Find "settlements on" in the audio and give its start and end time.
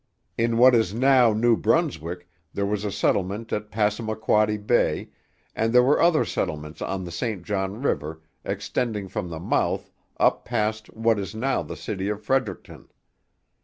6.25-7.03